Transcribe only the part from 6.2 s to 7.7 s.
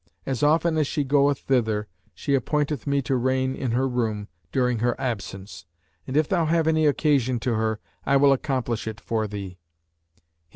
thou have any occasion to